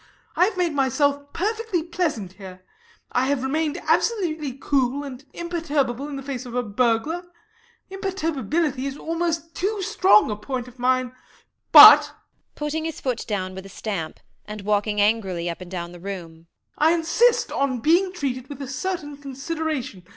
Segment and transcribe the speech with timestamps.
[0.35, 2.63] I have made myself perfectly pleasant here.
[3.11, 7.25] I have remained absolutely cool and imperturbable in the face of a burglar.
[7.91, 11.13] Imperturbability is almost too strong a point of mine.
[11.71, 12.13] But
[12.55, 16.47] [putting his foot down with a stamp, and walking angrily up and down the room]
[16.79, 20.03] I insist on being treated with a certain consideration.